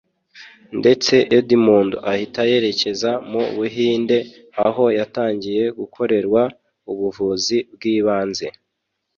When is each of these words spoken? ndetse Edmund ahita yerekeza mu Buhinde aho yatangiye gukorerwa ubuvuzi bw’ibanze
ndetse 0.79 1.13
Edmund 1.37 1.91
ahita 2.11 2.41
yerekeza 2.51 3.11
mu 3.31 3.41
Buhinde 3.55 4.17
aho 4.65 4.83
yatangiye 4.99 5.63
gukorerwa 5.79 6.41
ubuvuzi 6.91 7.57
bw’ibanze 7.73 8.47